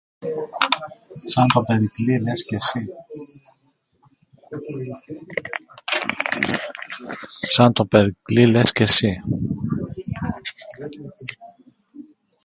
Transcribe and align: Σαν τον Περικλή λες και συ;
Σαν 7.53 7.73
τον 7.73 7.87
Περικλή 7.87 8.45
λες 8.45 8.71
και 8.71 8.85
συ; 8.85 9.09